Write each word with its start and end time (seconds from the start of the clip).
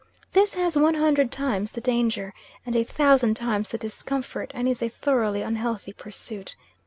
This 0.31 0.55
has 0.55 0.75
one 0.75 0.95
hundred 0.95 1.31
times 1.31 1.73
the 1.73 1.79
danger, 1.79 2.33
and 2.65 2.75
a 2.75 2.83
thousand 2.83 3.35
times 3.35 3.69
the 3.69 3.77
discomfort, 3.77 4.49
and 4.55 4.67
is 4.67 4.81
a 4.81 4.89
thoroughly 4.89 5.43
unhealthy 5.43 5.93
pursuit. 5.93 6.55